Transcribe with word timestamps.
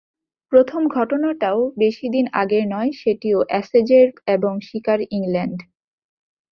প্রথম 0.51 0.81
ঘটনাটাও 0.87 1.59
বেশি 1.77 2.05
দিন 2.09 2.25
আগের 2.33 2.65
নয়, 2.67 2.91
সেটিও 3.01 3.39
অ্যাশেজের 3.49 4.07
এবং 4.27 4.53
শিকার 4.67 4.99
ইংল্যান্ড। 5.11 5.59